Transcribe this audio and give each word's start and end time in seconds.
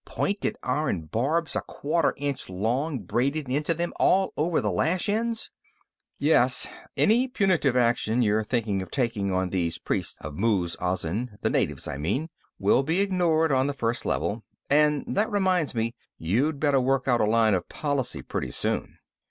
Pointed 0.03 0.57
iron 0.63 1.03
barbs 1.03 1.55
a 1.55 1.61
quarter 1.61 2.15
inch 2.17 2.49
long 2.49 3.01
braided 3.01 3.47
into 3.47 3.71
them, 3.75 3.93
all 3.99 4.33
over 4.35 4.59
the 4.59 4.71
lash 4.71 5.07
ends!" 5.07 5.51
"Yes. 6.17 6.65
Any 6.97 7.27
punitive 7.27 7.75
action 7.77 8.23
you're 8.23 8.43
thinking 8.43 8.81
about 8.81 8.91
taking 8.91 9.31
on 9.31 9.51
these 9.51 9.77
priests 9.77 10.15
of 10.19 10.33
Muz 10.33 10.75
Azin 10.81 11.37
the 11.41 11.51
natives, 11.51 11.87
I 11.87 11.99
mean 11.99 12.29
will 12.57 12.81
be 12.81 12.99
ignored 12.99 13.51
on 13.51 13.67
the 13.67 13.75
First 13.75 14.03
Level. 14.03 14.43
And 14.71 15.05
that 15.07 15.29
reminds 15.29 15.75
me: 15.75 15.93
you'd 16.17 16.59
better 16.59 16.81
work 16.81 17.07
out 17.07 17.21
a 17.21 17.25
line 17.25 17.53
of 17.53 17.69
policy, 17.69 18.23
pretty 18.23 18.49
soon." 18.49 18.95